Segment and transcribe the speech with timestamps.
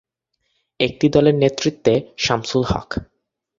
[0.79, 1.93] একটি দলের নেতৃত্বে
[2.17, 2.89] শামসুল হক।